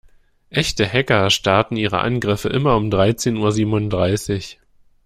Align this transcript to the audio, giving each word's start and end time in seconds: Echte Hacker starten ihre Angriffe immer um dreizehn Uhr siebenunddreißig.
Echte 0.49 0.91
Hacker 0.91 1.29
starten 1.29 1.75
ihre 1.77 1.99
Angriffe 1.99 2.49
immer 2.49 2.75
um 2.75 2.89
dreizehn 2.89 3.37
Uhr 3.37 3.51
siebenunddreißig. 3.51 4.57